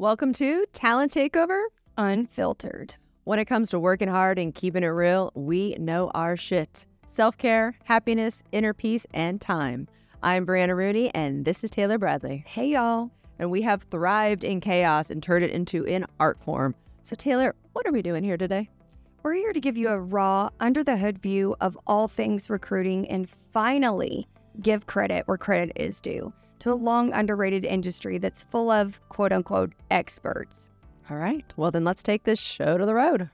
[0.00, 1.60] Welcome to Talent Takeover
[1.96, 2.94] Unfiltered.
[3.24, 6.86] When it comes to working hard and keeping it real, we know our shit.
[7.08, 9.88] Self care, happiness, inner peace, and time.
[10.22, 12.44] I'm Brianna Rooney, and this is Taylor Bradley.
[12.46, 13.10] Hey, y'all.
[13.40, 16.76] And we have thrived in chaos and turned it into an art form.
[17.02, 18.70] So, Taylor, what are we doing here today?
[19.24, 23.10] We're here to give you a raw, under the hood view of all things recruiting
[23.10, 24.28] and finally
[24.62, 29.32] give credit where credit is due to a long underrated industry that's full of quote
[29.32, 30.70] unquote experts.
[31.10, 31.44] All right.
[31.56, 33.30] Well, then let's take this show to the road.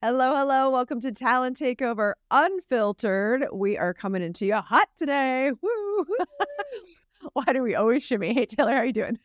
[0.00, 0.70] Hello, hello.
[0.70, 3.46] Welcome to Talent Takeover Unfiltered.
[3.52, 5.50] We are coming into you hot today.
[5.60, 6.06] Woo!
[7.32, 8.32] Why do we always shimmy?
[8.32, 9.18] Hey, Taylor, how are you doing?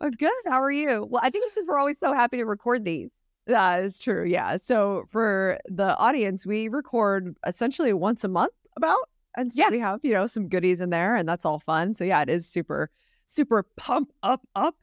[0.00, 0.30] Well, good.
[0.46, 1.06] How are you?
[1.10, 3.12] Well, I think it's because we're always so happy to record these.
[3.46, 4.24] That is true.
[4.24, 4.56] Yeah.
[4.56, 9.70] So for the audience, we record essentially once a month about and so Yeah.
[9.70, 11.94] we have, you know, some goodies in there and that's all fun.
[11.94, 12.90] So yeah, it is super,
[13.26, 14.76] super pump up, up.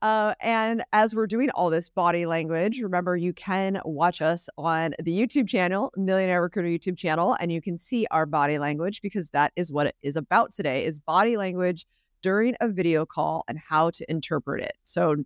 [0.00, 4.94] Uh, and as we're doing all this body language, remember you can watch us on
[5.00, 9.28] the YouTube channel, Millionaire Recruiter YouTube channel, and you can see our body language because
[9.30, 11.86] that is what it is about today is body language
[12.20, 14.72] during a video call and how to interpret it.
[14.82, 15.16] So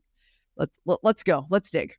[0.56, 1.46] let's let, let's go.
[1.48, 1.94] Let's dig.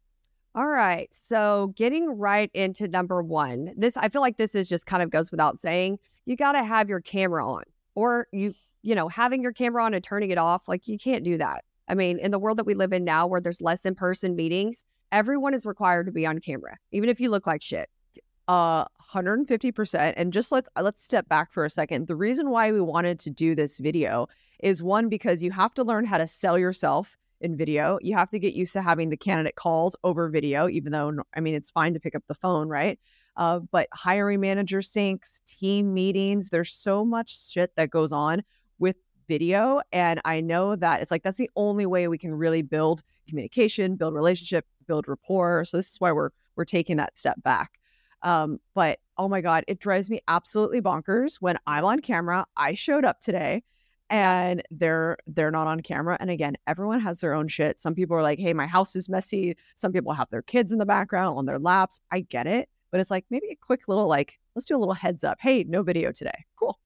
[0.53, 1.07] All right.
[1.11, 5.09] So getting right into number one, this I feel like this is just kind of
[5.09, 5.97] goes without saying.
[6.27, 7.63] You got to have your camera on,
[7.95, 10.67] or you, you know, having your camera on and turning it off.
[10.67, 11.63] Like you can't do that.
[11.87, 14.35] I mean, in the world that we live in now, where there's less in person
[14.35, 17.89] meetings, everyone is required to be on camera, even if you look like shit.
[18.49, 22.81] uh 150% and just let's let's step back for a second the reason why we
[22.81, 24.27] wanted to do this video
[24.59, 28.29] is one because you have to learn how to sell yourself in video you have
[28.29, 31.71] to get used to having the candidate calls over video even though i mean it's
[31.71, 32.99] fine to pick up the phone right
[33.37, 38.43] uh, but hiring manager syncs team meetings there's so much shit that goes on
[38.79, 42.61] with video and i know that it's like that's the only way we can really
[42.61, 47.41] build communication build relationship build rapport so this is why we're we're taking that step
[47.43, 47.79] back
[48.23, 52.45] um, but oh my God, it drives me absolutely bonkers when I'm on camera.
[52.55, 53.63] I showed up today
[54.09, 56.17] and they're they're not on camera.
[56.19, 57.79] And again, everyone has their own shit.
[57.79, 59.55] Some people are like, hey, my house is messy.
[59.75, 61.99] Some people have their kids in the background on their laps.
[62.11, 62.69] I get it.
[62.91, 65.39] But it's like maybe a quick little like, let's do a little heads up.
[65.41, 66.45] Hey, no video today.
[66.57, 66.79] Cool.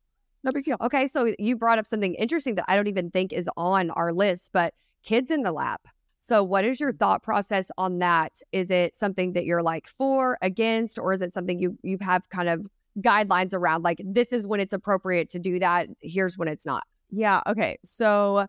[0.44, 0.78] No big deal.
[0.82, 4.12] Okay, so you brought up something interesting that I don't even think is on our
[4.12, 4.74] list, but
[5.04, 5.80] kids in the lab.
[6.20, 6.98] So, what is your mm-hmm.
[6.98, 8.42] thought process on that?
[8.52, 12.30] Is it something that you're like for, against, or is it something you you have
[12.30, 12.68] kind of
[13.00, 13.84] guidelines around?
[13.84, 15.88] Like, this is when it's appropriate to do that.
[16.02, 16.84] Here's when it's not.
[17.10, 17.42] Yeah.
[17.48, 17.78] Okay.
[17.84, 18.48] So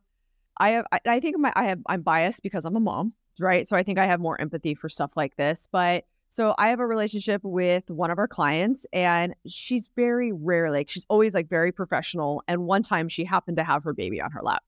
[0.59, 3.67] I have, I, I think my, I have, I'm biased because I'm a mom, right?
[3.67, 5.69] So I think I have more empathy for stuff like this.
[5.73, 10.78] But so I have a relationship with one of our clients and she's very rarely,
[10.78, 12.43] like, she's always like very professional.
[12.48, 14.62] And one time she happened to have her baby on her lap.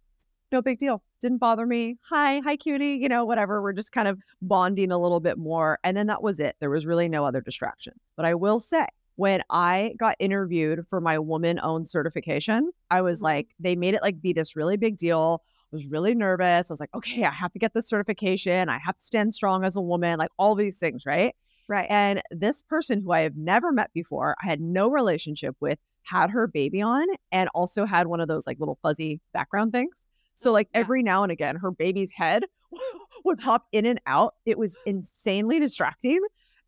[0.52, 1.02] No big deal.
[1.22, 1.97] Didn't bother me.
[2.10, 2.98] Hi, hi, cutie.
[3.00, 3.62] You know, whatever.
[3.62, 5.78] We're just kind of bonding a little bit more.
[5.82, 6.54] And then that was it.
[6.60, 7.94] There was really no other distraction.
[8.14, 8.86] But I will say,
[9.16, 13.25] when I got interviewed for my woman owned certification, I was mm-hmm.
[13.25, 15.42] like, they made it like be this really big deal.
[15.72, 16.70] I was really nervous.
[16.70, 18.69] I was like, okay, I have to get this certification.
[18.69, 21.34] I have to stand strong as a woman, like all these things, right?
[21.69, 21.86] Right.
[21.91, 26.30] And this person who I have never met before, I had no relationship with, had
[26.30, 30.06] her baby on and also had one of those like little fuzzy background things.
[30.34, 30.80] So, like Yeah.
[30.80, 32.44] every now and again, her baby's head
[33.25, 34.34] would pop in and out.
[34.44, 36.20] It was insanely distracting.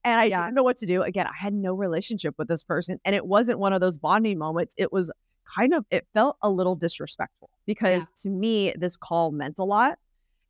[0.04, 0.42] And I Yeah.
[0.44, 1.02] didn't know what to do.
[1.02, 2.98] Again, I had no relationship with this person.
[3.04, 4.74] And it wasn't one of those bonding moments.
[4.78, 5.12] It was
[5.44, 9.98] kind of, it felt a little disrespectful because to me, this call meant a lot.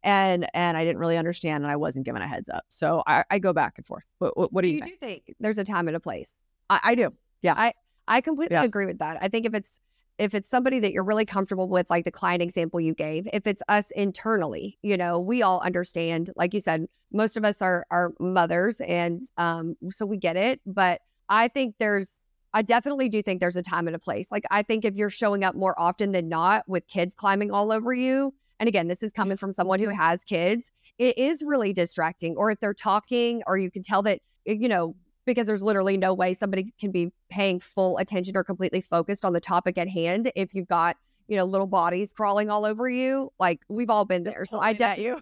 [0.03, 2.65] And and I didn't really understand and I wasn't given a heads up.
[2.71, 4.05] So I, I go back and forth.
[4.19, 5.01] What, what, what do you, you think?
[5.01, 6.33] do think there's a time and a place?
[6.71, 7.13] I, I do.
[7.43, 7.73] Yeah, I
[8.07, 8.63] I completely Yeah.
[8.65, 9.19] agree with that.
[9.21, 9.81] I think if it's
[10.19, 13.47] if it's somebody that you're really comfortable with, like the client example you gave, if
[13.47, 16.31] it's us internally, you know, we all understand.
[16.37, 20.61] Like you said, most of us are are mothers, and um, so we get it.
[20.65, 24.31] But I think there's, I definitely do think there's a time and a place.
[24.31, 27.73] Like I think if you're showing up more often than not with kids climbing all
[27.73, 31.73] over you, and again, this is coming from someone who has kids, it is really
[31.73, 32.37] distracting.
[32.37, 34.95] Or if they're talking, or you can tell that you know
[35.27, 39.33] because there's literally no way somebody can be paying full attention or completely focused on
[39.33, 40.97] the topic at hand if you've got
[41.29, 44.73] you know little bodies crawling all over you like we've all been there so i
[44.73, 45.21] definitely you.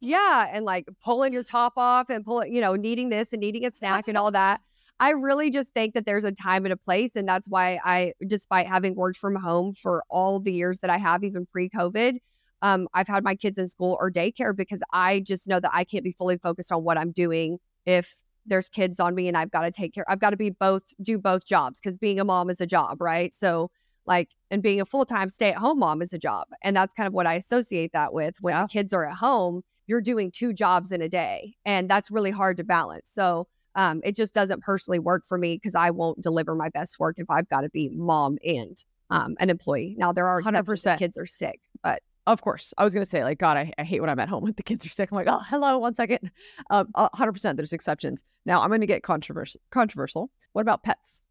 [0.00, 3.66] yeah and like pulling your top off and pulling you know needing this and needing
[3.66, 4.60] a snack and all that
[5.00, 8.12] i really just think that there's a time and a place and that's why i
[8.26, 12.18] despite having worked from home for all the years that i have even pre-covid
[12.62, 15.84] um, i've had my kids in school or daycare because i just know that i
[15.84, 18.16] can't be fully focused on what i'm doing if
[18.46, 20.04] there's kids on me and I've got to take care.
[20.10, 23.00] I've got to be both do both jobs because being a mom is a job,
[23.00, 23.34] right?
[23.34, 23.70] So
[24.06, 27.26] like and being a full-time stay-at-home mom is a job and that's kind of what
[27.26, 28.66] i associate that with when Yeah.
[28.66, 32.56] kids are at home you're doing two jobs in a day and that's really hard
[32.56, 33.46] to balance so
[33.76, 37.16] um, it just doesn't personally work for me because i won't deliver my best work
[37.18, 40.98] if i've got to be mom and um, an employee now there are 100% 100%.
[40.98, 42.72] kids are sick but Of course.
[42.78, 44.52] I was going to say, like, God, I, I hate when I'm at home when
[44.56, 45.10] the kids are sick.
[45.10, 46.30] I'm like, oh, hello, one second.
[46.70, 47.56] Um, 100%.
[47.56, 48.22] There's exceptions.
[48.46, 49.60] Now, I'm going to get controversial.
[49.70, 50.30] Controversial.
[50.52, 51.22] What about pets?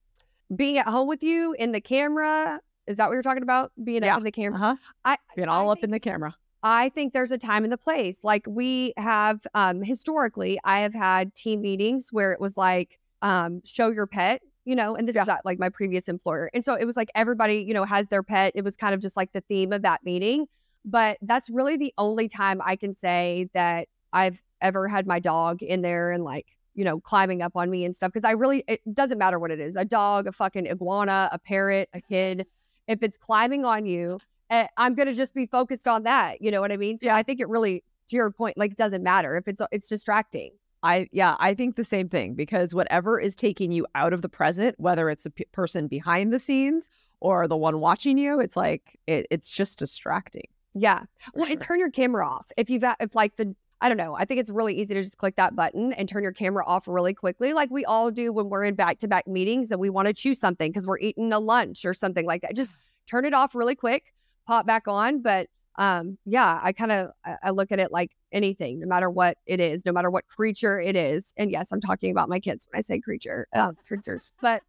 [0.56, 4.02] being at home with you in the camera is that what you're talking about being
[4.04, 4.14] Yeah.
[4.16, 4.76] up in the camera Uh huh.
[5.06, 6.36] I, Being I all up in the camera.
[6.64, 8.24] I think there's a time and the place.
[8.24, 13.62] Like we have um historically, I have had team meetings where it was like um
[13.64, 15.22] show your pet, you know, and this Yeah.
[15.22, 16.50] is at like my previous employer.
[16.52, 18.52] And so it was like everybody, you know, has their pet.
[18.56, 20.48] It was kind of just like the theme of that meeting.
[20.86, 25.62] But that's really the only time I can say that I've ever had my dog
[25.62, 28.14] in there and like, you know, climbing up on me and stuff.
[28.14, 29.76] Cause I really it doesn't matter what it is.
[29.76, 32.46] A dog, a fucking iguana, a parrot, a kid.
[32.88, 36.42] If it's climbing on you, eh, I'm gonna just be focused on that.
[36.42, 36.98] You know what I mean?
[36.98, 37.16] So Yeah.
[37.16, 40.52] I think it really, to your point, like it doesn't matter if it's it's distracting.
[40.82, 44.30] I yeah, I think the same thing because whatever is taking you out of the
[44.30, 46.90] present, whether it's the p- person behind the scenes
[47.20, 50.48] or the one watching you, it's like it, it's just distracting.
[50.74, 51.04] Yeah.
[51.34, 54.14] Well, and turn your camera off if you've if like the I don't know.
[54.16, 56.88] I think it's really easy to just click that button and turn your camera off
[56.88, 59.90] really quickly, like we all do when we're in back to back meetings and we
[59.90, 62.56] want to choose something because we're eating a lunch or something like that.
[62.56, 62.76] Just
[63.10, 64.14] turn it off really quick,
[64.46, 65.22] pop back on.
[65.22, 67.12] But um, yeah, I kind of
[67.42, 70.82] I look at it like anything, no matter what it is, no matter what creature
[70.82, 71.34] it is.
[71.38, 74.62] And yes, I'm talking about my kids when I say creature, uh, creatures, but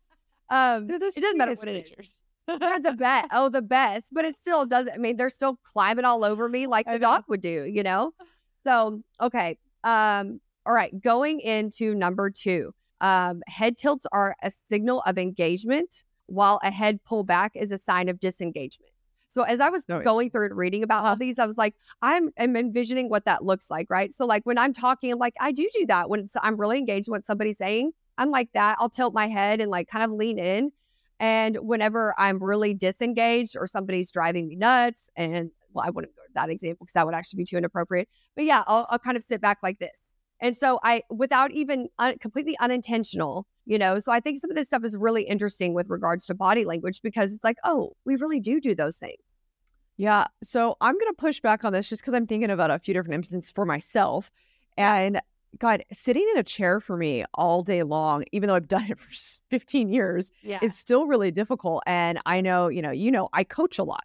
[0.51, 2.23] um, it doesn't matter what it is.
[2.59, 3.29] They're the best.
[3.33, 4.13] Oh, the best.
[4.13, 4.93] But it still doesn't.
[4.93, 8.13] I mean, they're still climbing all over me like the dog would do, you know?
[8.63, 9.57] So, okay.
[9.85, 10.93] Um, all right.
[11.01, 17.01] Going into number two, um, head tilts are a signal of engagement, while a head
[17.09, 18.93] pullback is a sign of disengagement.
[19.31, 22.31] So as I was going through and reading about all these, I was like, I'm,
[22.37, 24.13] I'm envisioning what that looks like, right?
[24.13, 27.09] So like when I'm talking, I'm like, I do do that when I'm really engaged
[27.09, 27.93] with what somebody's saying.
[28.19, 28.77] I'm like that.
[28.81, 30.73] I'll tilt my head and like kind of lean in.
[31.21, 36.23] And whenever I'm really disengaged or somebody's driving me nuts, and well, I wouldn't go
[36.23, 38.09] to that example because that would actually be too inappropriate.
[38.35, 39.99] But yeah, I'll, I'll kind of sit back like this.
[40.41, 44.57] And so I, without even un- completely unintentional, you know, so I think some of
[44.57, 48.17] this stuff is really interesting with regards to body language because it's like, oh, we
[48.17, 49.21] really do do those things.
[49.99, 50.29] Yeah.
[50.43, 52.95] So I'm going to push back on this just because I'm thinking about a few
[52.95, 54.31] different instances for myself.
[54.79, 55.21] And
[55.59, 58.99] God, sitting in a chair for me all day long, even though I've done it
[58.99, 59.11] for
[59.51, 60.59] 15 years, Yeah.
[60.63, 61.83] is still really difficult.
[61.87, 64.05] And I know, you know, you know, I coach a lot.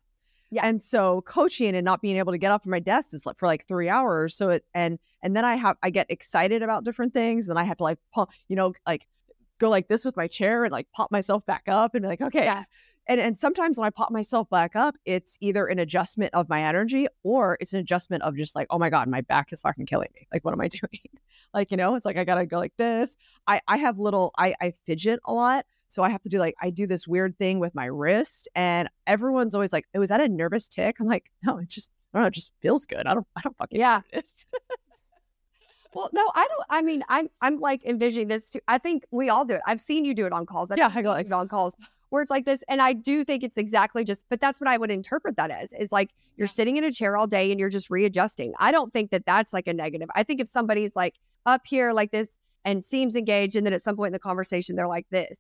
[0.52, 0.66] Yeah.
[0.66, 3.38] And so coaching and not being able to get off of my desk is like
[3.38, 4.36] for like three hours.
[4.36, 7.50] So it and and then I have I get excited about different things.
[7.50, 9.08] And I have to like pump, you know, like
[9.60, 12.22] go like this with my chair and like pop myself back up and be like,
[12.22, 12.46] okay.
[12.46, 12.64] Yeah.
[13.08, 16.64] And and sometimes when I pop myself back up, it's either an adjustment of my
[16.64, 19.88] energy or it's an adjustment of just like, oh my God, my back is fucking
[19.88, 20.28] killing me.
[20.32, 21.00] Like, what am I doing?
[21.56, 23.16] Like, you know, it's like I gotta go like this.
[23.48, 25.66] I I have little I I fidget a lot.
[25.88, 28.90] So I have to do like I do this weird thing with my wrist, and
[29.08, 32.18] everyone's always like, "Oh, is that a nervous tick?" I'm like, "No, it just I
[32.18, 33.08] don't know, it just feels good.
[33.08, 33.98] I don't I don't fucking Yeah.
[33.98, 34.46] know what it is."
[35.94, 36.64] Well, no, I don't.
[36.70, 38.60] I mean, I'm I'm like envisioning this too.
[38.68, 39.62] I think we all do it.
[39.66, 40.70] I've seen you do it on calls.
[40.72, 41.76] I've Yeah, I go like- on calls
[42.10, 44.26] where it's like this, and I do think it's exactly just.
[44.30, 47.16] But that's what I would interpret that as is like you're sitting in a chair
[47.16, 48.54] all day and you're just readjusting.
[48.60, 50.10] I don't think that that's like a negative.
[50.16, 53.82] I think if somebody's like up here like this and seems engaged, and then at
[53.84, 55.40] some point in the conversation they're like this,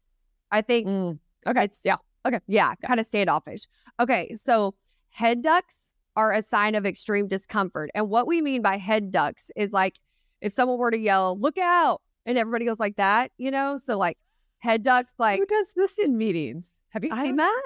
[0.51, 2.39] I think Mm, okay, yeah, Okay.
[2.47, 3.62] yeah, kind of standoffish.
[4.00, 4.75] Okay, so
[5.09, 7.89] head ducks are a sign of extreme discomfort.
[7.95, 10.00] And what we mean by head ducks is like
[10.41, 13.75] if someone were to yell, look out, and everybody goes like that, you know?
[13.77, 14.17] So like
[14.59, 16.71] head ducks, like Who does this in meetings?
[16.89, 17.65] Have you seen don't- that?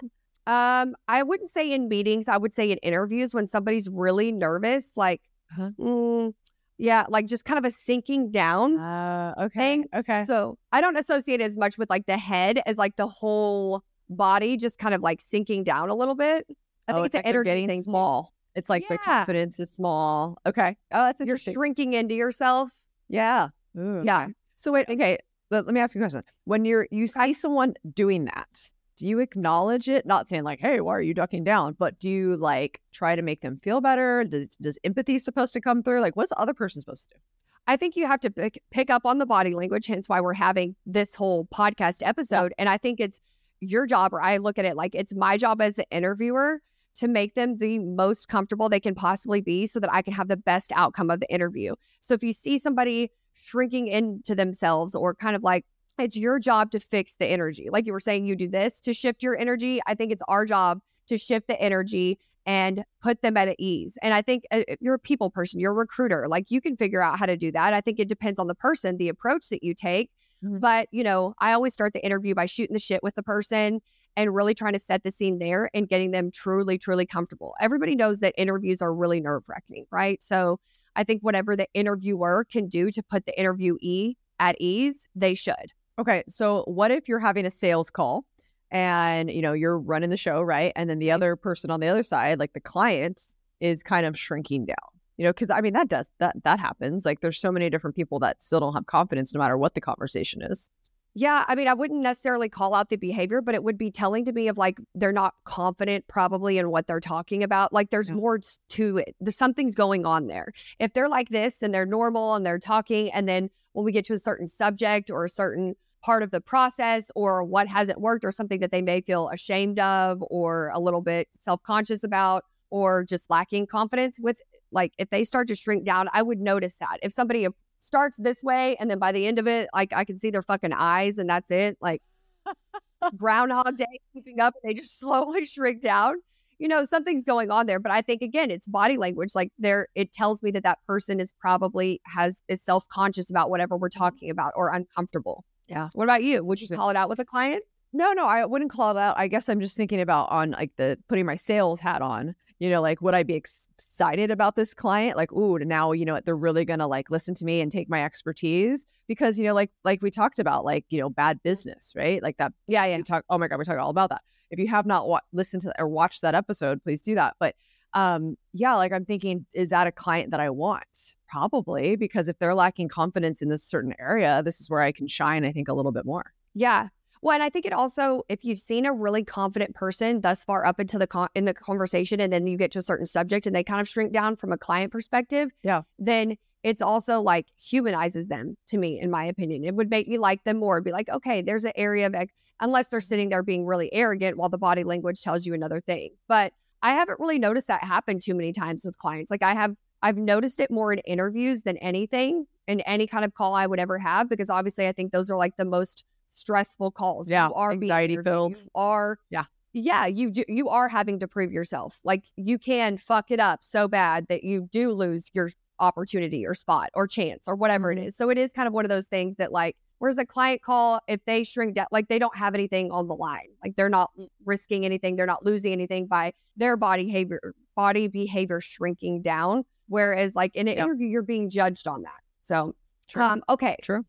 [0.81, 4.93] um, I wouldn't say in meetings, I would say in interviews when somebody's really nervous,
[4.96, 5.69] like Uh-huh.
[5.79, 6.34] mm,
[6.79, 8.79] yeah, like just kind of a sinking down.
[8.79, 9.86] Uh, okay, Thing.
[9.93, 10.24] okay.
[10.25, 14.57] So I don't associate as much with like the head as like the whole body
[14.57, 16.45] just kind of like sinking down a little bit.
[16.88, 17.81] I think Oh, it's an like they're energy getting thing.
[17.83, 18.33] small.
[18.55, 20.39] It's like the confidence is small.
[20.45, 20.75] Okay.
[20.91, 22.71] Oh, that's You're shrinking into yourself.
[23.07, 23.50] yeah.
[23.77, 24.01] Ooh.
[24.03, 24.29] Yeah.
[24.57, 25.19] So wait, okay.
[25.51, 26.24] Let, let me ask you a question.
[26.45, 30.06] When you're you see someone doing that, do you acknowledge it?
[30.06, 33.22] Not saying like, "Hey, why are you ducking down?" But do you like try to
[33.22, 34.25] make them feel better?
[34.25, 36.01] Does does empathy supposed to come through?
[36.01, 37.22] Like, what's the other person supposed to do?
[37.65, 40.34] I think you have to pick, pick up on the body language, hence why we're
[40.34, 42.53] having this whole podcast episode.
[42.58, 43.22] And I think it's
[43.62, 46.62] your job, or I look at it like it's my job as the interviewer
[46.96, 50.27] to make them the most comfortable they can possibly be so that I can have
[50.27, 51.75] the best outcome of the interview.
[52.01, 55.65] So if you see somebody shrinking into themselves or kind of like
[56.01, 57.70] it's your job to fix the energy.
[57.72, 59.82] Like you were saying, you do this to shift your energy.
[59.88, 63.98] I think it's our job to shift the energy and put them at ease.
[64.01, 66.27] And I think uh, you're a people person, you're a recruiter.
[66.27, 67.74] Like you can figure out how to do that.
[67.74, 70.10] I think it depends on the person, the approach that you take.
[70.44, 70.60] Mm-hmm.
[70.60, 73.82] But, you know, I always start the interview by shooting the shit with the person
[74.15, 77.56] and really trying to set the scene there and getting them truly, truly comfortable.
[77.60, 80.22] Everybody knows that interviews are really nerve wracking, right?
[80.24, 80.60] So
[80.96, 85.72] I think whatever the interviewer can do to put the interviewee at ease, they should.
[86.00, 86.24] Okay.
[86.29, 88.25] So what if you're having a sales call
[88.72, 90.72] and, you know, you're running the show, right?
[90.75, 91.15] And then the mm-hmm.
[91.15, 93.22] other person on the other side, like the client,
[93.60, 94.75] is kind of shrinking down.
[95.18, 97.03] You know, because I mean that does that that happens.
[97.03, 99.82] Like there's so many different people that still don't have confidence no matter what the
[99.82, 100.70] conversation is.
[101.13, 104.24] Yeah, I mean, I wouldn't necessarily call out the behavior, but it would be telling
[104.24, 107.74] to me of like they're not confident probably in what they're talking about.
[107.74, 108.15] Like there's yeah.
[108.15, 108.39] more
[108.70, 109.13] to it.
[109.20, 110.53] There's something's going on there.
[110.79, 114.06] If they're like this and they're normal and they're talking, and then when we get
[114.06, 118.24] to a certain subject or a certain part of the process or what hasn't worked
[118.24, 123.03] or something that they may feel ashamed of or a little bit self-conscious about or
[123.03, 124.41] just lacking confidence with
[124.72, 126.98] like if they start to shrink down i would notice that.
[127.01, 127.48] If somebody
[127.82, 130.44] starts this way and then by the end of it like i can see their
[130.44, 132.01] fucking eyes and that's it like
[133.18, 136.15] groundhog day keeping up and they just slowly shrink down
[136.60, 137.79] you know something's going on there.
[137.79, 141.20] But i think again it's body language like there it tells me that that person
[141.20, 144.00] is probably has is self-conscious about whatever we're mm-hmm.
[144.00, 145.89] talking about or uncomfortable yeah.
[145.93, 146.43] What about you?
[146.43, 147.63] Would you call it out with a client?
[147.93, 149.17] No, no, I wouldn't call it out.
[149.17, 152.35] I guess I'm just thinking about on like the putting my sales hat on.
[152.59, 155.15] You know, like would I be excited about this client?
[155.15, 158.03] Like, ooh, now you know they're really gonna like listen to me and take my
[158.03, 162.21] expertise because you know, like like we talked about, like you know, bad business, right?
[162.21, 162.51] Like that.
[162.67, 163.01] Yeah, yeah.
[163.01, 163.23] Talk.
[163.29, 164.21] Oh my god, we're talking all about that.
[164.51, 167.35] If you have not wa- listened to or watched that episode, please do that.
[167.39, 167.55] But
[167.93, 170.84] um, yeah, like I'm thinking, is that a client that I want?
[171.27, 175.08] Probably, because if they're lacking confidence in this certain area, this is where I can
[175.08, 176.34] shine, I think, a little bit more.
[176.55, 176.88] Yeah.
[177.22, 180.65] Well, and I think it also, if you've seen a really confident person thus far
[180.65, 183.46] up into the con- in the conversation, and then you get to a certain subject
[183.46, 187.48] and they kind of shrink down from a client perspective, yeah, then it's also like
[187.58, 189.65] humanizes them to me, in my opinion.
[189.65, 190.81] It would make me like them more.
[190.81, 192.15] Be like, okay, there's an area of,
[192.60, 196.12] unless they're sitting there being really arrogant while the body language tells you another thing.
[196.27, 199.31] But I haven't really noticed that happen too many times with clients.
[199.31, 203.33] Like I have I've noticed it more in interviews than anything in any kind of
[203.33, 206.91] call I would ever have because obviously I think those are like the most stressful
[206.91, 207.29] calls.
[207.29, 208.57] Yeah, you are anxiety filled.
[208.57, 209.45] You are yeah.
[209.71, 212.00] Yeah, you do, you are having to prove yourself.
[212.03, 216.55] Like you can fuck it up so bad that you do lose your opportunity or
[216.55, 218.03] spot or chance or whatever mm-hmm.
[218.03, 218.15] it is.
[218.15, 221.01] So it is kind of one of those things that like Whereas a client call,
[221.08, 224.12] if they shrink down, like they don't have anything on the line, like they're not
[224.46, 229.63] risking anything, they're not losing anything by their body behavior, body behavior shrinking down.
[229.88, 230.86] Whereas, like in an yep.
[230.86, 232.22] interview, you're being judged on that.
[232.44, 232.75] So,
[233.10, 233.24] True.
[233.24, 234.06] Um, okay, true.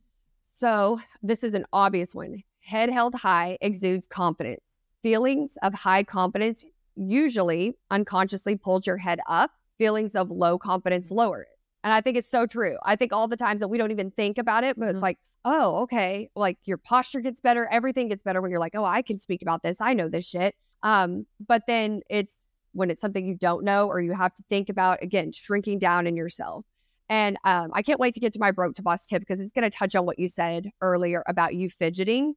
[0.52, 2.42] So this is an obvious one.
[2.60, 4.76] Head held high exudes confidence.
[5.02, 6.66] Feelings of high confidence
[6.96, 9.50] usually unconsciously pulls your head up.
[9.78, 11.48] Feelings of low confidence lower it.
[11.82, 12.76] And I think it's so true.
[12.84, 14.96] I think all the times that we don't even think about it, but mm-hmm.
[14.96, 18.74] it's like, oh, okay, like your posture gets better, everything gets better when you're like,
[18.74, 19.80] oh, I can speak about this.
[19.80, 20.54] I know this shit.
[20.82, 22.34] Um, but then it's
[22.72, 26.06] when it's something you don't know or you have to think about again, shrinking down
[26.06, 26.64] in yourself.
[27.08, 29.50] And um, I can't wait to get to my broke to boss tip because it's
[29.50, 32.34] going to touch on what you said earlier about you fidgeting.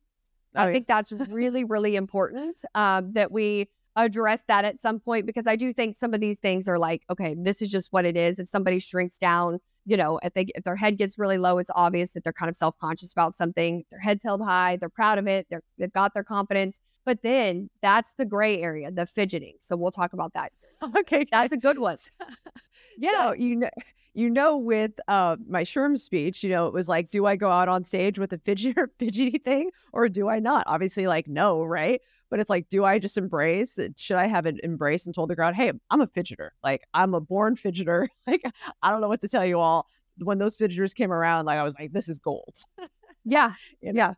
[0.55, 5.27] Oh, I think that's really, really important um, that we address that at some point
[5.27, 8.05] because I do think some of these things are like, okay, this is just what
[8.05, 8.39] it is.
[8.39, 11.71] If somebody shrinks down, you know, if they if their head gets really low, it's
[11.75, 13.83] obvious that they're kind of self conscious about something.
[13.91, 16.79] Their head's held high, they're proud of it, they're they've got their confidence.
[17.05, 19.55] But then that's the gray area, the fidgeting.
[19.59, 20.51] So we'll talk about that.
[20.97, 21.95] Okay, that's a good one.
[22.97, 23.69] yeah, so, you know
[24.13, 27.49] you know, with uh, my SHRM speech, you know, it was like, do I go
[27.49, 30.65] out on stage with a fidget or fidgety thing or do I not?
[30.67, 32.01] Obviously, like, no, right?
[32.33, 33.77] But it's like, do I just embrace?
[33.95, 36.49] Should I have it embraced and told the crowd, hey, I'm a fidgeter.
[36.63, 38.07] Like, I'm a born fidgeter.
[38.25, 38.41] like,
[38.81, 39.85] I don't know what to tell you all.
[40.17, 42.55] When those fidgeters came around, like, I was like, this is gold.
[43.23, 43.53] yeah.
[43.81, 43.97] you know?
[43.99, 44.13] Yeah.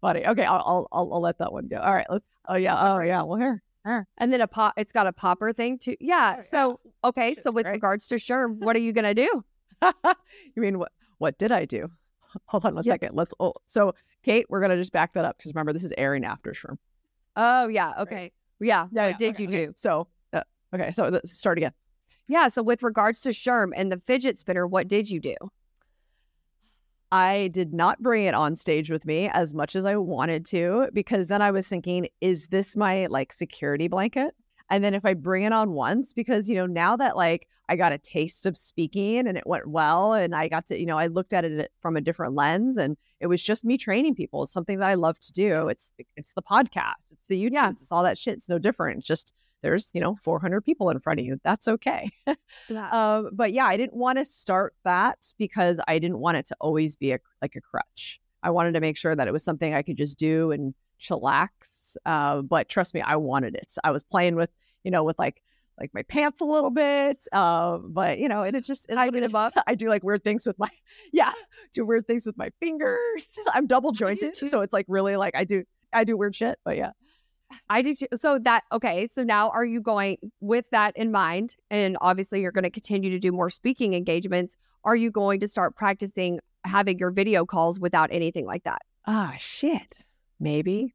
[0.00, 0.26] Funny.
[0.26, 0.42] Okay.
[0.42, 1.78] I'll, I'll, I'll let that one go.
[1.78, 2.08] All right.
[2.10, 2.74] Let's, oh, yeah.
[2.76, 3.22] Oh, yeah.
[3.22, 3.62] Well, here.
[4.18, 5.94] And then a pop, it's got a popper thing too.
[6.00, 6.38] Yeah.
[6.38, 7.34] Oh, so okay.
[7.34, 7.74] so with great.
[7.74, 9.44] regards to SHRM, what are you gonna do?
[9.82, 9.92] you
[10.56, 10.90] mean what?
[11.18, 11.88] What did I do?
[12.46, 12.94] Hold on one yeah.
[12.94, 13.14] second.
[13.14, 13.32] Let's.
[13.40, 16.50] Oh, so Kate, we're gonna just back that up because remember this is airing after
[16.50, 16.76] SHRM.
[17.38, 17.94] Oh yeah.
[18.00, 18.14] Okay.
[18.14, 18.32] Right.
[18.60, 18.88] Yeah.
[18.92, 19.06] yeah.
[19.06, 19.66] What yeah, did okay, you okay.
[19.66, 19.74] do?
[19.76, 20.42] So uh,
[20.74, 20.92] okay.
[20.92, 21.72] So let's start again.
[22.26, 22.48] Yeah.
[22.48, 25.36] So with regards to SHRM and the fidget spinner, what did you do?
[27.10, 30.90] I did not bring it on stage with me as much as I wanted to
[30.92, 34.34] because then I was thinking, is this my like security blanket?
[34.70, 37.76] And then if I bring it on once, because, you know, now that like I
[37.76, 40.98] got a taste of speaking and it went well, and I got to, you know,
[40.98, 44.42] I looked at it from a different lens and it was just me training people.
[44.42, 45.68] It's something that I love to do.
[45.68, 47.70] It's, it's the podcast, it's the YouTube, yeah.
[47.70, 48.34] it's all that shit.
[48.34, 48.98] It's no different.
[48.98, 49.32] It's just,
[49.62, 51.40] there's, you know, 400 people in front of you.
[51.42, 52.10] That's okay.
[52.68, 52.90] yeah.
[52.98, 56.56] Um, but yeah, I didn't want to start that because I didn't want it to
[56.60, 58.20] always be a, like a crutch.
[58.42, 61.48] I wanted to make sure that it was something I could just do and chillax.
[62.06, 63.72] Uh, but trust me, I wanted it.
[63.84, 64.50] I was playing with,
[64.84, 65.42] you know, with like
[65.80, 67.26] like my pants a little bit.
[67.32, 69.52] Uh, but you know, and it just it's I, it up.
[69.66, 70.68] I do like weird things with my
[71.12, 71.32] yeah,
[71.74, 73.38] do weird things with my fingers.
[73.52, 76.58] I'm double jointed, so it's like really like I do I do weird shit.
[76.64, 76.92] But yeah.
[77.70, 78.08] I do too.
[78.14, 79.06] So that okay.
[79.06, 81.56] So now are you going with that in mind?
[81.70, 84.54] And obviously you're going to continue to do more speaking engagements.
[84.84, 88.82] Are you going to start practicing having your video calls without anything like that?
[89.06, 90.02] Ah, shit.
[90.38, 90.94] Maybe.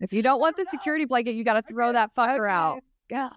[0.00, 1.94] If you don't want the security blanket, you got to throw okay.
[1.94, 2.52] that fucker okay.
[2.52, 2.80] out.
[3.10, 3.28] Yeah.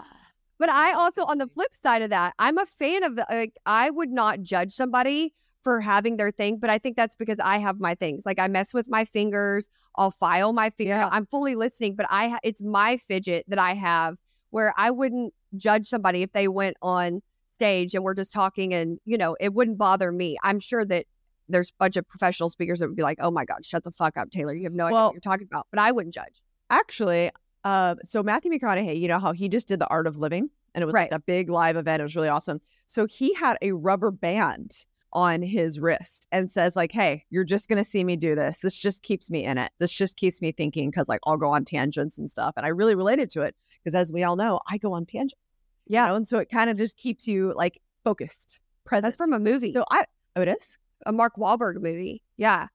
[0.59, 3.57] But I also, on the flip side of that, I'm a fan of the, like,
[3.65, 7.57] I would not judge somebody for having their thing, but I think that's because I
[7.57, 8.25] have my things.
[8.25, 10.95] Like I mess with my fingers, I'll file my finger.
[10.95, 11.09] Yeah.
[11.11, 14.17] I'm fully listening, but I, it's my fidget that I have
[14.49, 18.99] where I wouldn't judge somebody if they went on stage and we're just talking and,
[19.05, 20.37] you know, it wouldn't bother me.
[20.43, 21.05] I'm sure that
[21.47, 23.91] there's a bunch of professional speakers that would be like, oh my God, shut the
[23.91, 24.53] fuck up, Taylor.
[24.53, 25.67] You have no well, idea what you're talking about.
[25.71, 26.41] But I wouldn't judge.
[26.69, 27.31] Actually,
[27.63, 30.81] uh, so Matthew McConaughey, you know how he just did the art of living and
[30.81, 31.11] it was right.
[31.11, 31.99] like a big live event.
[31.99, 32.61] It was really awesome.
[32.87, 37.69] So he had a rubber band on his wrist and says like hey you're just
[37.69, 40.41] going to see me do this this just keeps me in it this just keeps
[40.41, 43.43] me thinking because like i'll go on tangents and stuff and i really related to
[43.43, 46.15] it because as we all know i go on tangents yeah you know?
[46.15, 49.71] and so it kind of just keeps you like focused present that's from a movie
[49.71, 50.03] so i
[50.35, 52.23] oh it is a Mark Wahlberg movie.
[52.37, 52.67] Yeah.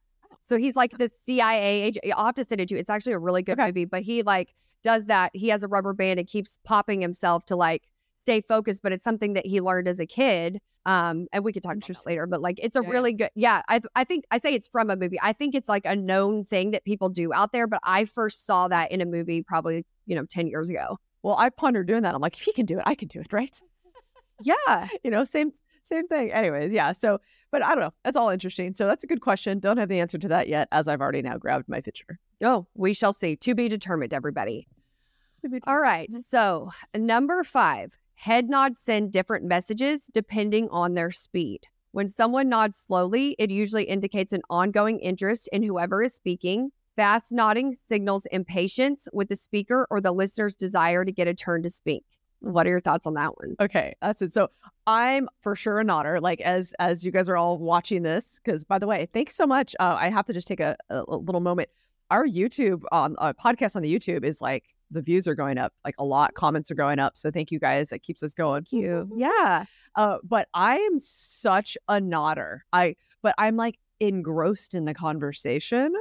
[0.49, 2.05] So he's like the CIA agent.
[2.17, 2.81] I'll have to send it to you.
[2.81, 3.67] It's actually a really good okay.
[3.67, 5.31] movie, but he like does that.
[5.35, 7.85] He has a rubber band and keeps popping himself to like
[8.19, 10.61] stay focused, but it's something that he learned as a kid.
[10.87, 12.89] Um, and we could talk about later, but like it's a yeah.
[12.89, 13.63] really good, yeah.
[13.69, 15.19] I I think I say it's from a movie.
[15.23, 18.47] I think it's like a known thing that people do out there, but I first
[18.47, 20.99] saw that in a movie probably you know ten years ago.
[21.23, 22.15] Well, I pondered doing that.
[22.15, 23.61] I'm like, if he can do it, I can do it, right?
[24.43, 25.53] yeah, you know, same
[25.85, 26.33] same thing.
[26.33, 26.93] Anyways, yeah.
[26.93, 27.95] So, but I don't know.
[28.05, 28.75] That's all interesting.
[28.75, 29.59] So that's a good question.
[29.59, 32.17] Don't have the answer to that yet, as I've already now grabbed my fidgeter.
[32.43, 33.37] Oh, we shall see.
[33.37, 34.69] To be determined, everybody.
[35.67, 36.13] All right.
[36.15, 41.61] So number five, head nods send different messages depending on their speed.
[41.93, 46.71] When someone nods slowly, it usually indicates an ongoing interest in whoever is speaking.
[46.97, 51.63] Fast nodding signals impatience with the speaker or the listener's desire to get a turn
[51.63, 52.05] to speak.
[52.41, 53.57] What are your thoughts on that one?
[53.61, 54.33] Okay, that's it.
[54.33, 54.49] So
[54.87, 56.21] I'm for sure a nodder.
[56.21, 59.47] Like as as you guys are all watching this, because by the way, thanks so
[59.47, 59.75] much.
[59.81, 61.69] Uh, I have to just take a, a little moment.
[62.11, 65.73] Our YouTube on um, podcast on the YouTube is like the views are going up
[65.85, 66.35] like a lot.
[66.35, 67.17] Comments are going up.
[67.17, 67.91] So thank you guys.
[67.91, 68.65] That keeps us going.
[68.65, 69.11] Thank you.
[69.17, 69.65] Yeah.
[69.95, 72.65] Uh, but I am such a nodder.
[72.73, 75.93] I but I'm like engrossed in the conversation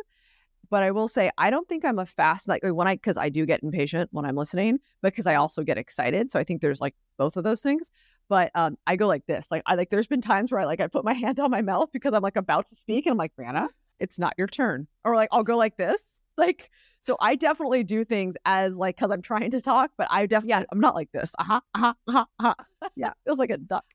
[0.69, 3.29] but I will say I don't think I'm a fast like when I because I
[3.29, 6.31] do get impatient when I'm listening, because I also get excited.
[6.31, 7.91] So I think there's like both of those things.
[8.29, 9.47] But um, I go like this.
[9.49, 11.61] Like I like there's been times where I like I put my hand on my
[11.61, 14.87] mouth because I'm like about to speak and I'm like, Brianna, it's not your turn.
[15.03, 16.01] Or like I'll go like this.
[16.37, 16.69] Like
[17.01, 20.49] so I definitely do things as like because I'm trying to talk, but I definitely
[20.49, 21.33] yeah, I'm not like this.
[21.39, 22.89] Uh-huh, uh-huh, uh-huh, uh-huh.
[22.95, 23.85] yeah, feels like a duck.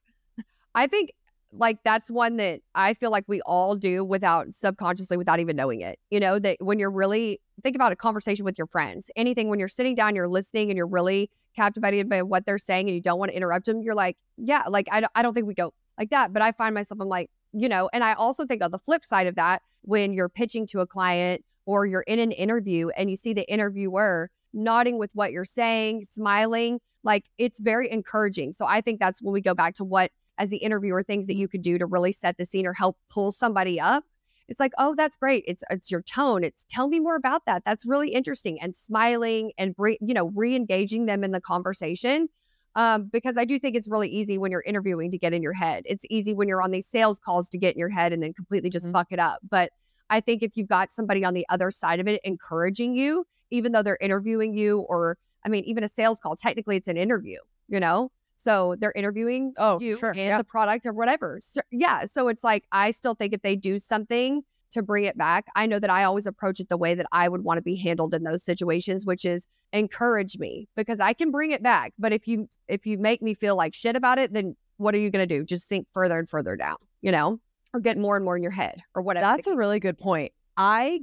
[0.75, 1.13] I think
[1.57, 5.81] like that's one that I feel like we all do without subconsciously without even knowing
[5.81, 5.99] it.
[6.09, 9.59] You know, that when you're really think about a conversation with your friends, anything when
[9.59, 13.01] you're sitting down, you're listening and you're really captivated by what they're saying and you
[13.01, 15.73] don't want to interrupt them, you're like, yeah, like I I don't think we go
[15.97, 18.71] like that, but I find myself I'm like, you know, and I also think on
[18.71, 22.31] the flip side of that when you're pitching to a client or you're in an
[22.31, 27.91] interview and you see the interviewer nodding with what you're saying, smiling, like it's very
[27.91, 28.53] encouraging.
[28.53, 31.35] So I think that's when we go back to what as the interviewer things that
[31.35, 34.03] you could do to really set the scene or help pull somebody up
[34.47, 35.43] it's like oh that's great.
[35.47, 36.43] It's it's your tone.
[36.43, 37.63] It's tell me more about that.
[37.65, 42.27] That's really interesting and smiling and re, you know re-engaging them in the conversation
[42.75, 45.53] um, because i do think it's really easy when you're interviewing to get in your
[45.53, 45.83] head.
[45.85, 48.33] It's easy when you're on these sales calls to get in your head and then
[48.33, 48.93] completely just mm-hmm.
[48.93, 49.71] fuck it up but
[50.09, 53.71] i think if you've got somebody on the other side of it encouraging you even
[53.71, 57.39] though they're interviewing you or i mean even a sales call technically it's an interview
[57.67, 58.11] you know
[58.43, 60.09] so they're interviewing oh, you sure.
[60.09, 60.37] and yeah.
[60.37, 61.39] the product or whatever.
[61.41, 62.03] So, yeah.
[62.03, 65.65] So it's like, I still think if they do something to bring it back, I
[65.65, 68.13] know that I always approach it the way that I would want to be handled
[68.13, 71.93] in those situations, which is encourage me because I can bring it back.
[71.97, 74.99] But if you, if you make me feel like shit about it, then what are
[74.99, 75.45] you going to do?
[75.45, 77.39] Just sink further and further down, you know,
[77.73, 79.25] or get more and more in your head or whatever.
[79.25, 80.33] That's a really good point.
[80.57, 80.99] I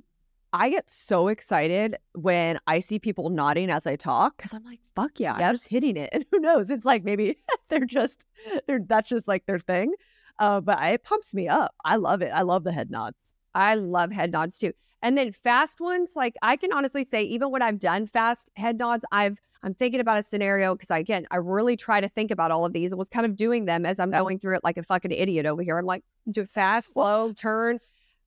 [0.53, 4.81] I get so excited when I see people nodding as I talk because I'm like,
[4.97, 6.11] fuck yeah, I'm just hitting it.
[6.13, 6.71] And who knows?
[6.71, 7.37] It's like maybe
[7.69, 8.27] they're just
[8.67, 9.95] they're that's just like their thing.
[10.39, 11.75] Uh, but it pumps me up.
[11.85, 12.31] I love it.
[12.35, 13.19] I love the head nods.
[13.55, 14.73] I love head nods too.
[15.03, 18.79] And then fast ones, like I can honestly say, even when I've done fast head
[18.79, 22.51] nods, I've I'm thinking about a scenario because again, I really try to think about
[22.51, 22.93] all of these.
[22.93, 25.47] I was kind of doing them as I'm going through it like a fucking idiot
[25.47, 25.79] over here.
[25.79, 27.79] I'm like, do fast, slow, turn.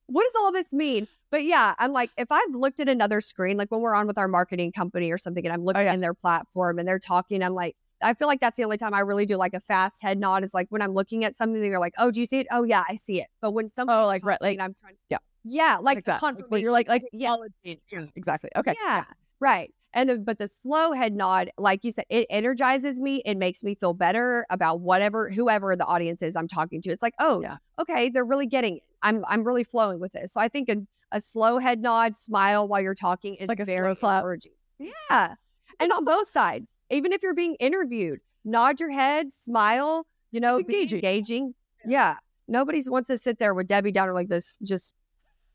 [0.06, 1.08] What does all this mean?
[1.34, 4.18] But yeah, I'm like, if I've looked at another screen, like when we're on with
[4.18, 5.92] our marketing company or something, and I'm looking oh, yeah.
[5.92, 8.94] in their platform and they're talking, I'm like, I feel like that's the only time
[8.94, 11.60] I really do like a fast head nod is like when I'm looking at something,
[11.60, 12.46] they're like, oh, do you see it?
[12.52, 13.26] Oh, yeah, I see it.
[13.40, 16.20] But when something, oh, like, right, like, I'm trying, yeah, yeah, like, like that.
[16.20, 16.52] confirmation.
[16.52, 18.50] Like, you're like, like, yeah, yeah, exactly.
[18.54, 19.02] Okay, yeah,
[19.40, 19.74] right.
[19.92, 23.22] And the, but the slow head nod, like you said, it energizes me.
[23.24, 26.90] It makes me feel better about whatever, whoever the audience is I'm talking to.
[26.90, 27.56] It's like, oh, yeah.
[27.80, 28.82] okay, they're really getting it.
[29.04, 30.32] I'm I'm really flowing with this.
[30.32, 30.76] So I think a,
[31.14, 34.52] a slow head nod, smile while you're talking is like a very slow encouraging.
[34.78, 35.34] Yeah.
[35.78, 40.56] And on both sides, even if you're being interviewed, nod your head, smile, you know,
[40.56, 40.98] it's engaging.
[40.98, 41.54] engaging.
[41.86, 42.16] Yeah.
[42.48, 44.58] Nobody wants to sit there with Debbie Downer like this.
[44.62, 44.92] Just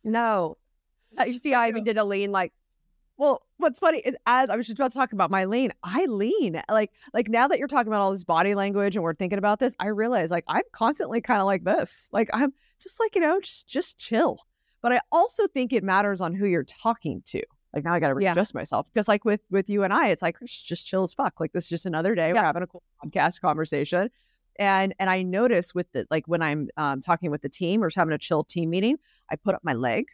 [0.04, 0.58] no.
[1.20, 2.54] Uh, you see, I even did a lean like,
[3.18, 6.06] well, what's funny is as I was just about to talk about my lean, I
[6.06, 9.38] lean like like now that you're talking about all this body language and we're thinking
[9.38, 12.08] about this, I realize like I'm constantly kind of like this.
[12.14, 14.40] Like I'm just like you know just just chill.
[14.82, 17.42] But I also think it matters on who you're talking to.
[17.74, 18.60] Like now I got to readjust yeah.
[18.60, 21.40] myself because like with with you and I, it's like it's just chill as fuck.
[21.40, 22.30] Like this is just another day.
[22.30, 22.34] Yeah.
[22.36, 24.10] We're having a cool podcast conversation.
[24.58, 27.90] And and I notice with the like when I'm um, talking with the team or
[27.96, 28.98] having a chill team meeting,
[29.32, 30.06] I put up my leg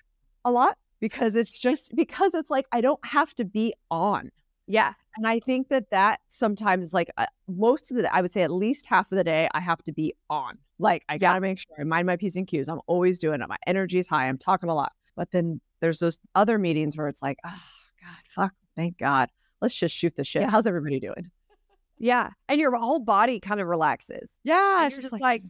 [0.44, 4.32] a lot because it's just because it's like I don't have to be on.
[4.68, 4.94] Yeah.
[5.16, 8.52] And I think that that sometimes like uh, most of the I would say at
[8.52, 10.58] least half of the day I have to be on.
[10.80, 12.68] Like I got to make sure I mind my P's and Q's.
[12.68, 13.48] I'm always doing it.
[13.48, 14.28] My energy is high.
[14.28, 14.92] I'm talking a lot.
[15.16, 17.62] But then there's those other meetings where it's like, oh
[18.02, 19.30] God, fuck, thank God.
[19.62, 20.42] Let's just shoot the shit.
[20.44, 20.50] Yeah.
[20.50, 21.32] How's everybody doing?
[21.98, 22.32] Yeah.
[22.50, 24.38] And your whole body kind of relaxes.
[24.44, 24.84] Yeah.
[24.84, 25.44] And you're just, just like,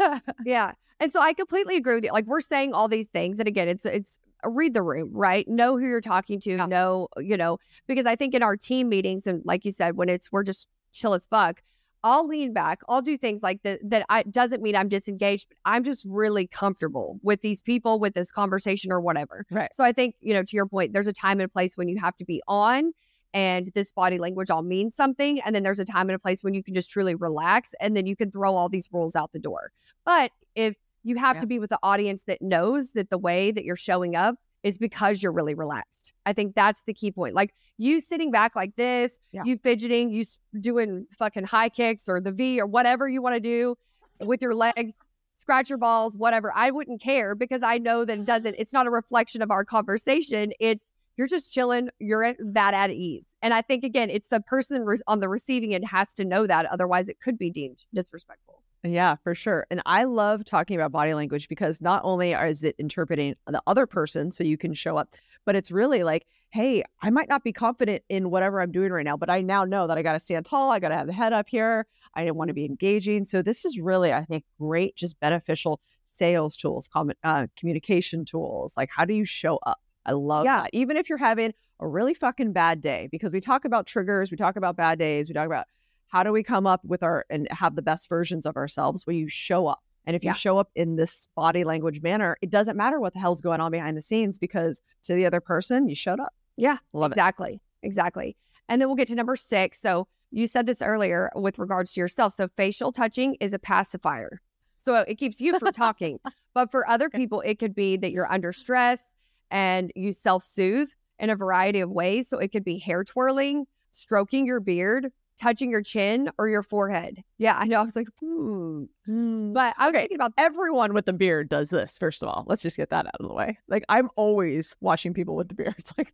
[0.00, 0.72] like yeah.
[1.00, 2.12] And so I completely agree with you.
[2.12, 3.38] Like we're saying all these things.
[3.38, 5.46] And again, it's it's read the room, right?
[5.48, 6.66] Know who you're talking to, yeah.
[6.66, 10.08] know, you know, because I think in our team meetings and like you said, when
[10.08, 11.62] it's we're just chill as fuck,
[12.04, 12.82] I'll lean back.
[12.88, 16.46] I'll do things like that that I doesn't mean I'm disengaged, but I'm just really
[16.46, 19.46] comfortable with these people, with this conversation or whatever.
[19.50, 19.74] Right.
[19.74, 21.88] So I think, you know, to your point, there's a time and a place when
[21.88, 22.92] you have to be on
[23.32, 25.40] and this body language all means something.
[25.40, 27.96] And then there's a time and a place when you can just truly relax and
[27.96, 29.72] then you can throw all these rules out the door.
[30.04, 31.40] But if you have yeah.
[31.40, 34.78] to be with the audience that knows that the way that you're showing up is
[34.78, 36.12] because you're really relaxed.
[36.24, 37.34] I think that's the key point.
[37.34, 39.42] Like you sitting back like this, yeah.
[39.44, 40.24] you fidgeting, you
[40.58, 43.76] doing fucking high kicks or the V or whatever you want to do
[44.20, 44.96] with your legs,
[45.38, 46.50] scratch your balls, whatever.
[46.54, 49.64] I wouldn't care because I know that it doesn't, it's not a reflection of our
[49.64, 50.52] conversation.
[50.58, 53.36] It's you're just chilling, you're at that at ease.
[53.42, 56.66] And I think, again, it's the person on the receiving end has to know that.
[56.66, 58.63] Otherwise, it could be deemed disrespectful.
[58.86, 59.66] Yeah, for sure.
[59.70, 63.86] And I love talking about body language because not only is it interpreting the other
[63.86, 65.14] person so you can show up,
[65.46, 69.04] but it's really like, hey, I might not be confident in whatever I'm doing right
[69.04, 70.70] now, but I now know that I got to stand tall.
[70.70, 71.86] I got to have the head up here.
[72.14, 73.24] I didn't want to be engaging.
[73.24, 78.74] So this is really, I think, great, just beneficial sales tools, comment, uh, communication tools.
[78.76, 79.80] Like, how do you show up?
[80.04, 80.62] I love yeah.
[80.62, 80.70] that.
[80.74, 84.36] Even if you're having a really fucking bad day, because we talk about triggers, we
[84.36, 85.66] talk about bad days, we talk about
[86.08, 89.16] how do we come up with our and have the best versions of ourselves when
[89.16, 89.82] you show up?
[90.06, 90.32] And if yeah.
[90.32, 93.60] you show up in this body language manner, it doesn't matter what the hell's going
[93.60, 96.34] on behind the scenes because to the other person, you showed up.
[96.56, 97.54] Yeah, love exactly.
[97.54, 97.86] It.
[97.86, 98.36] Exactly.
[98.68, 99.80] And then we'll get to number six.
[99.80, 102.32] So you said this earlier with regards to yourself.
[102.32, 104.40] So facial touching is a pacifier.
[104.82, 106.18] So it keeps you from talking.
[106.54, 109.14] but for other people, it could be that you're under stress
[109.50, 110.88] and you self soothe
[111.18, 112.28] in a variety of ways.
[112.28, 117.22] So it could be hair twirling, stroking your beard, touching your chin or your forehead.
[117.38, 117.80] Yeah, I know.
[117.80, 118.84] I was like, hmm.
[119.06, 119.52] hmm.
[119.52, 120.02] But I was okay.
[120.02, 122.44] thinking about everyone with a beard does this, first of all.
[122.46, 123.58] Let's just get that out of the way.
[123.68, 125.74] Like, I'm always watching people with the beard.
[125.78, 126.12] It's like,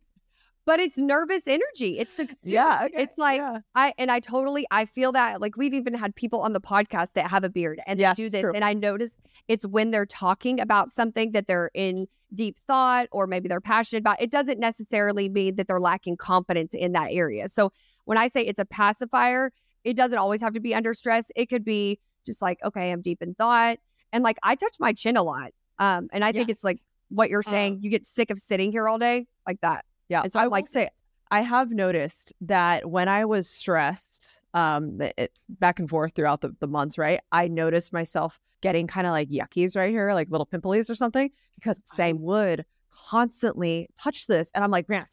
[0.65, 1.99] but it's nervous energy.
[1.99, 2.83] It's yeah.
[2.85, 3.03] Okay.
[3.03, 3.59] It's like yeah.
[3.75, 7.13] I and I totally I feel that like we've even had people on the podcast
[7.13, 8.53] that have a beard and yes, they do this, true.
[8.53, 13.27] and I notice it's when they're talking about something that they're in deep thought or
[13.27, 14.21] maybe they're passionate about.
[14.21, 17.47] It doesn't necessarily mean that they're lacking confidence in that area.
[17.47, 17.71] So
[18.11, 19.53] when I say it's a pacifier,
[19.85, 21.31] it doesn't always have to be under stress.
[21.33, 23.77] It could be just like, okay, I'm deep in thought.
[24.11, 25.53] And like I touch my chin a lot.
[25.79, 26.57] Um, and I think yes.
[26.57, 26.75] it's like
[27.07, 29.85] what you're saying, uh, you get sick of sitting here all day, like that.
[30.09, 30.23] Yeah.
[30.23, 30.89] And so I like say
[31.31, 36.53] I have noticed that when I was stressed, um, it, back and forth throughout the,
[36.59, 37.21] the months, right?
[37.31, 41.31] I noticed myself getting kind of like yuckies right here, like little pimples or something,
[41.55, 44.51] because I would constantly touch this.
[44.53, 45.05] And I'm like, man,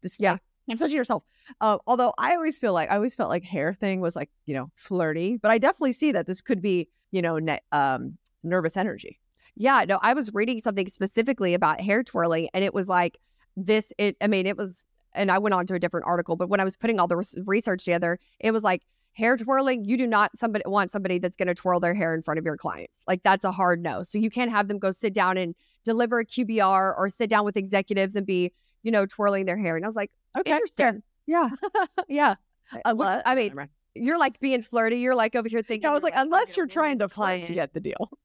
[0.00, 0.18] this.
[0.18, 0.38] Yeah.
[0.68, 1.22] I'm touching yourself.
[1.60, 4.54] Uh, although I always feel like I always felt like hair thing was like, you
[4.54, 8.76] know, flirty, but I definitely see that this could be, you know, ne- um, nervous
[8.76, 9.20] energy.
[9.54, 13.18] Yeah, no, I was reading something specifically about hair twirling, and it was like
[13.56, 13.92] this.
[13.96, 16.60] It, I mean, it was, and I went on to a different article, but when
[16.60, 18.82] I was putting all the res- research together, it was like
[19.16, 19.84] hair twirling.
[19.86, 22.44] You do not somebody want somebody that's going to twirl their hair in front of
[22.44, 22.98] your clients.
[23.06, 24.02] Like that's a hard no.
[24.02, 27.44] So you can't have them go sit down and deliver a QBR or sit down
[27.44, 28.52] with executives and be,
[28.86, 29.74] you know, twirling their hair.
[29.74, 31.02] And I was like, Okay, interesting.
[31.26, 31.48] Yeah,
[32.08, 32.36] yeah.
[32.84, 34.98] Uh, which, I mean, you're like being flirty.
[34.98, 35.88] You're like over here thinking.
[35.88, 38.10] I was like, unless you're trying to this to get the deal.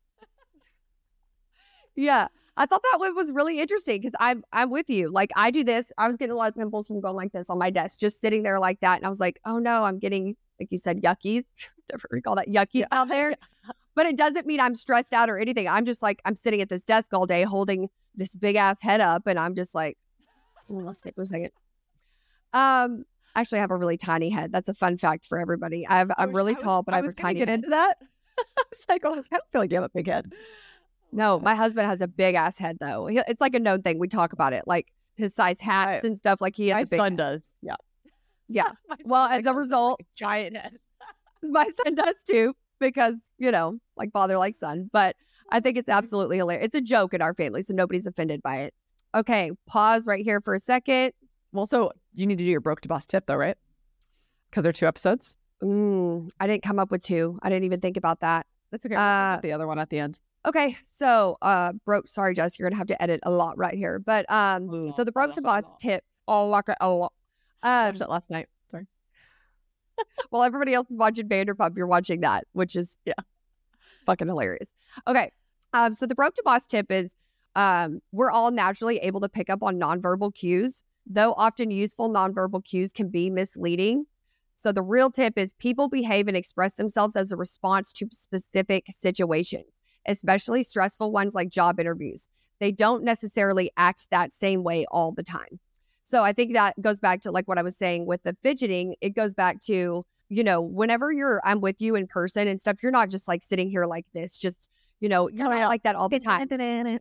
[1.93, 2.27] Yeah.
[2.55, 5.11] I thought that one was really interesting because I'm I'm with you.
[5.11, 5.91] Like I do this.
[5.97, 8.21] I was getting a lot of pimples from going like this on my desk, just
[8.21, 8.95] sitting there like that.
[8.95, 11.43] And I was like, oh no, I'm getting like you said, yuckies.
[11.91, 13.35] Never recall that yuckies out there.
[13.93, 15.67] But it doesn't mean I'm stressed out or anything.
[15.67, 19.01] I'm just like I'm sitting at this desk all day holding this big ass head
[19.01, 19.97] up, and I'm just like,
[20.71, 21.51] "Ooh, let's take for a second.
[22.53, 23.05] Um,
[23.35, 24.51] actually, I have a really tiny head.
[24.51, 25.87] That's a fun fact for everybody.
[25.87, 27.55] I I I'm really I was- tall, but I, was gonna tiny get head.
[27.59, 27.97] into that.
[28.39, 30.31] I was like, oh, I don't feel like you have a big head.
[31.11, 33.07] No, my husband has a big ass head though.
[33.07, 33.99] He, it's like a known thing.
[33.99, 36.41] We talk about it, like his size hats I- and stuff.
[36.41, 36.97] Like he has My a big.
[36.99, 37.43] son does.
[37.61, 37.75] Yeah.
[38.53, 38.71] Yeah,
[39.05, 40.77] Well, as a result- like, a giant head.
[41.43, 44.89] my son does too because you know, like father, like son.
[44.91, 45.15] But
[45.49, 46.65] I think it's absolutely hilarious.
[46.65, 48.73] It's a joke in our family, so nobody's offended by it.
[49.13, 51.11] Okay, pause right here for a second.
[51.51, 53.57] Well, so you need to do your broke to boss tip though, right?
[54.49, 55.35] Because there are two episodes.
[55.61, 57.37] Mm, I didn't come up with two.
[57.43, 58.45] I didn't even think about that.
[58.71, 58.95] That's okay.
[58.95, 60.17] Uh, the other one at the end.
[60.45, 62.07] Okay, so uh, broke.
[62.07, 63.99] Sorry, Jess, you're gonna have to edit a lot right here.
[63.99, 66.03] But um, so the broke to boss tip.
[66.27, 67.13] Oh, like a, lot.
[67.63, 68.47] Um, watched it last night.
[68.69, 68.87] Sorry.
[70.29, 73.13] while everybody else is watching Vanderpump, you're watching that, which is Yeah.
[74.05, 74.73] fucking hilarious.
[75.05, 75.31] Okay,
[75.73, 77.13] um, so the broke to boss tip is
[77.55, 82.63] um, we're all naturally able to pick up on nonverbal cues, though often useful nonverbal
[82.63, 84.05] cues can be misleading.
[84.57, 88.85] So the real tip is people behave and express themselves as a response to specific
[88.89, 92.27] situations, especially stressful ones like job interviews.
[92.59, 95.59] They don't necessarily act that same way all the time.
[96.03, 98.95] So I think that goes back to like what I was saying with the fidgeting.
[99.01, 102.83] It goes back to, you know, whenever you're I'm with you in person and stuff,
[102.83, 104.69] you're not just like sitting here like this, just,
[105.01, 106.41] you know, you're not like that all the time.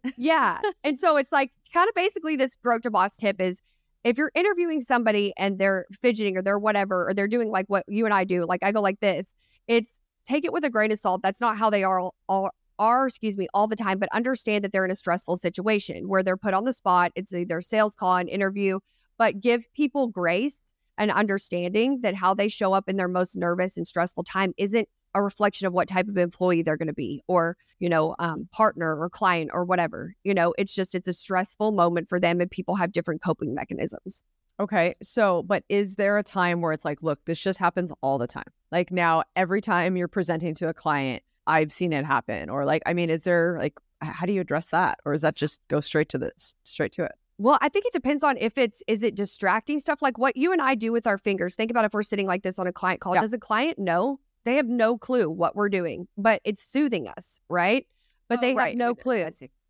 [0.17, 0.61] Yeah.
[0.83, 3.63] and so it's like kind of basically this broke to boss tip is
[4.03, 7.85] if you're interviewing somebody and they're fidgeting or they're whatever, or they're doing like what
[7.87, 9.35] you and I do, like I go like this,
[9.69, 11.21] it's take it with a grain of salt.
[11.23, 14.65] That's not how they are all, all are, excuse me, all the time, but understand
[14.65, 17.13] that they're in a stressful situation where they're put on the spot.
[17.15, 18.81] It's either a sales call, an interview,
[19.19, 23.77] but give people grace and understanding that how they show up in their most nervous
[23.77, 27.23] and stressful time isn't a reflection of what type of employee they're going to be
[27.27, 31.13] or you know um, partner or client or whatever you know it's just it's a
[31.13, 34.23] stressful moment for them and people have different coping mechanisms
[34.61, 34.95] Okay.
[35.03, 38.27] So, but is there a time where it's like, look, this just happens all the
[38.27, 38.45] time?
[38.71, 42.51] Like now, every time you're presenting to a client, I've seen it happen.
[42.51, 44.99] Or like, I mean, is there like, how do you address that?
[45.07, 47.13] Or is that just go straight to this, straight to it?
[47.39, 50.53] well i think it depends on if it's is it distracting stuff like what you
[50.53, 52.73] and i do with our fingers think about if we're sitting like this on a
[52.73, 53.23] client call Yeah.
[53.23, 57.41] does a client know they have no clue what we're doing but it's soothing us
[57.49, 57.87] right
[58.31, 59.17] but oh, they have no clue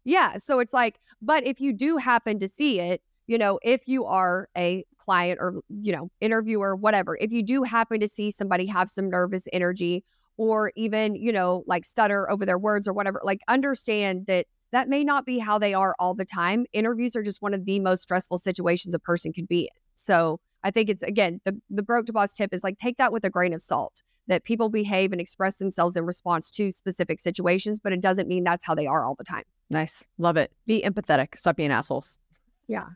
[0.05, 0.37] Yeah.
[0.37, 4.05] So it's like, but if you do happen to see it, you know, if you
[4.05, 8.67] are a client or, you know, interviewer, whatever, if you do happen to see somebody
[8.67, 10.05] have some nervous energy
[10.37, 14.89] or even, you know, like stutter over their words or whatever, like understand that that
[14.89, 16.65] may not be how they are all the time.
[16.73, 19.69] Interviews are just one of the most stressful situations a person can be in.
[19.97, 23.13] So I think it's, again, the, the broke to boss tip is like take that
[23.13, 27.21] with a grain of salt that people behave and express themselves in response to specific
[27.21, 29.43] situations, but it doesn't mean that's how they are all the time.
[29.71, 30.07] Nice.
[30.19, 30.53] Love it.
[30.67, 31.37] Be empathetic.
[31.37, 32.19] Stop being assholes.
[32.69, 32.87] Yeah.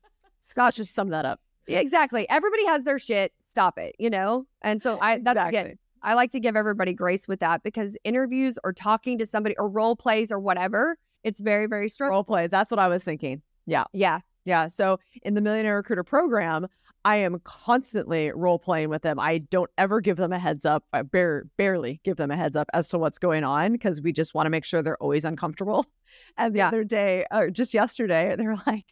[0.42, 1.40] Scott just summed that up.
[1.66, 2.28] Yeah, exactly.
[2.30, 3.32] Everybody has their shit.
[3.46, 4.46] Stop it, you know?
[4.62, 8.58] And so I that's again, I like to give everybody grace with that because interviews
[8.62, 12.14] or talking to somebody or role plays or whatever, it's very, very stressful.
[12.14, 12.50] Role plays.
[12.50, 13.40] That's what I was thinking.
[13.66, 13.84] Yeah.
[13.92, 14.20] Yeah.
[14.44, 14.68] Yeah.
[14.68, 16.66] So in the Millionaire Recruiter program,
[17.04, 19.20] I am constantly role playing with them.
[19.20, 20.84] I don't ever give them a heads up.
[20.92, 24.12] I bare, barely give them a heads up as to what's going on because we
[24.12, 25.86] just want to make sure they're always uncomfortable.
[26.36, 26.68] And the Yeah.
[26.68, 28.84] other day, or just yesterday, they're like,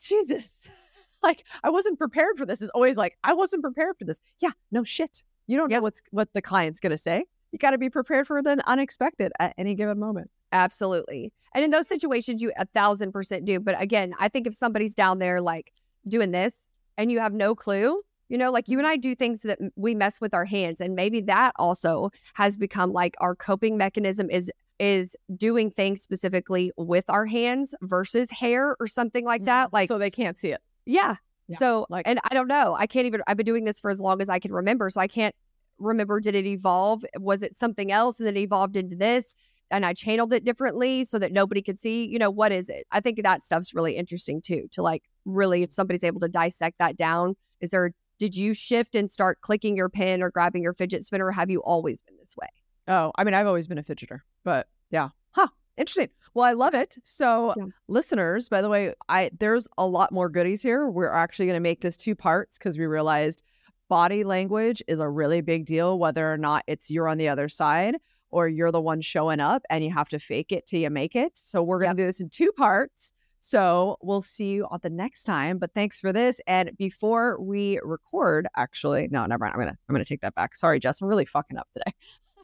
[0.00, 0.68] Jesus,
[1.22, 2.62] like I wasn't prepared for this.
[2.62, 4.18] Is always like, I wasn't prepared for this.
[4.40, 5.24] Yeah, no shit.
[5.46, 5.78] You don't Yep.
[5.78, 7.24] know what's what the client's gonna say.
[7.50, 10.30] You got to be prepared for the unexpected at any given moment.
[10.52, 11.32] Absolutely.
[11.54, 13.60] And in those situations, you a thousand percent do.
[13.60, 15.70] But again, I think if somebody's down there like
[16.08, 18.92] doing this and you have no clue, you know, like you and mm-hmm.
[18.92, 20.80] I do things that we mess with our hands.
[20.80, 26.72] And maybe that also has become like our coping mechanism is is doing things specifically
[26.76, 29.66] with our hands versus hair or something like that.
[29.66, 29.76] Mm-hmm.
[29.76, 30.60] Like, so they can't see it.
[30.86, 31.16] yeah.
[31.48, 32.74] Yeah, So, like- and I don't know.
[32.78, 34.88] I can't even, I've been doing this for as long as I can remember.
[34.90, 35.34] So I can't
[35.78, 37.04] remember, did it evolve?
[37.18, 39.34] Was it something else and then it evolved into this?
[39.72, 42.86] And I channeled it differently so that nobody could see, you know, what is it?
[42.92, 46.78] I think that stuff's really interesting too, to like really, if somebody's able to dissect
[46.78, 50.74] that down, is there, did you shift and start clicking your pen or grabbing your
[50.74, 51.26] fidget spinner?
[51.26, 52.48] Or have you always been this way?
[52.86, 55.08] Oh, I mean, I've always been a fidgeter, but yeah.
[55.30, 55.48] Huh.
[55.78, 56.10] Interesting.
[56.34, 56.98] Well, I love it.
[57.04, 57.64] So, Yeah.
[57.88, 60.90] listeners, by the way, I there's a lot more goodies here.
[60.90, 63.42] We're actually going to make this two parts because we realized
[63.88, 67.48] body language is a really big deal, whether or not it's you're on the other
[67.48, 67.96] side
[68.32, 71.14] or you're the one showing up and you have to fake it till you make
[71.14, 71.36] it.
[71.36, 73.12] So, we're going to do this in two parts.
[73.40, 75.58] So, we'll see you on the next time.
[75.58, 76.40] But thanks for this.
[76.46, 79.54] And before we record, actually, no, never mind.
[79.54, 80.54] I'm gonna I'm gonna take that back.
[80.54, 81.00] Sorry, Jess.
[81.00, 81.92] I'm really fucking up today.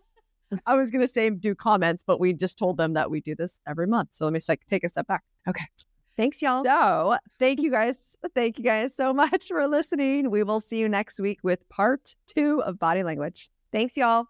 [0.66, 3.60] I was gonna say do comments, but we just told them that we do this
[3.66, 4.10] every month.
[4.12, 5.22] So let me like take a step back.
[5.48, 5.64] Okay.
[6.18, 6.64] Thanks, y'all.
[6.64, 8.16] So thank you guys.
[8.34, 10.30] Thank you guys so much for listening.
[10.30, 13.48] We will see you next week with part two of body language.
[13.72, 14.26] Thanks, y'all.